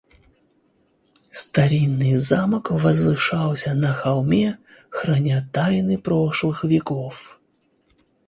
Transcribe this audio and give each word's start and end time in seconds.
Старинный 1.29 2.15
замок 2.15 2.71
возвышался 2.71 3.75
на 3.75 3.93
холме, 3.93 4.57
храня 4.89 5.47
тайны 5.53 5.99
прошлых 5.99 6.63
веков. 6.63 7.39